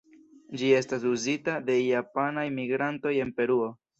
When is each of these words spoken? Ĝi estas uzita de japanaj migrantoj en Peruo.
Ĝi 0.61 0.69
estas 0.77 1.05
uzita 1.09 1.59
de 1.69 1.77
japanaj 1.81 2.47
migrantoj 2.57 3.15
en 3.27 3.37
Peruo. 3.41 3.71